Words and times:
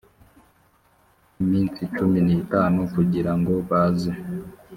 iminsi 1.41 1.81
cumi 1.95 2.19
n 2.25 2.29
itanu 2.39 2.79
kugira 2.93 3.31
ngo 3.39 3.53
baze 3.69 4.11